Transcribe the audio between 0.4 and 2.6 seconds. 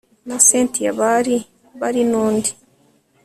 cyntia bari bari nundi